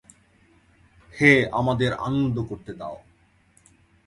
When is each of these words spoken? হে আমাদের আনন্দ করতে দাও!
হে 1.13 1.31
আমাদের 1.51 1.91
আনন্দ 1.99 2.37
করতে 2.49 2.71
দাও! 2.73 2.97